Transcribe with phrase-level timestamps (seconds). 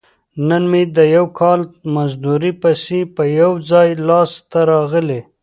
[0.47, 1.59] نن مې د یو کال
[1.95, 5.19] مزدورۍ پیسې په یو ځای لاس ته راغلي.